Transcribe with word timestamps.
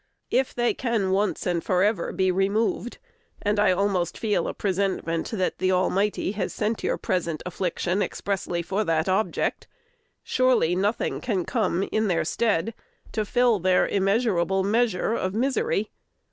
If 0.31 0.55
they 0.55 0.73
can 0.73 1.11
once 1.11 1.45
and 1.45 1.63
forever 1.63 2.11
be 2.11 2.31
removed 2.31 2.97
(and 3.39 3.59
I 3.59 3.71
almost 3.71 4.17
feel 4.17 4.47
a 4.47 4.53
presentiment 4.55 5.29
that 5.29 5.59
the 5.59 5.71
Almighty 5.71 6.31
has 6.31 6.51
sent 6.53 6.83
your 6.83 6.97
present 6.97 7.43
affliction 7.45 8.01
expressly 8.01 8.63
for 8.63 8.83
that 8.83 9.07
object), 9.07 9.67
surely, 10.23 10.75
nothing 10.75 11.21
can 11.21 11.45
come 11.45 11.83
in 11.91 12.07
their 12.07 12.25
stead 12.25 12.73
to 13.11 13.23
fill 13.25 13.59
their 13.59 13.87
immeasurable 13.87 14.63
measure 14.63 15.13
of 15.13 15.35
misery. 15.35 15.91